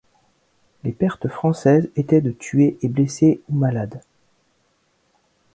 Les 0.83 0.93
pertes 0.93 1.27
françaises 1.27 1.91
étaient 1.95 2.21
de 2.21 2.31
tués 2.31 2.75
et 2.81 2.87
blessés 2.87 3.39
ou 3.49 3.53
malades. 3.55 4.01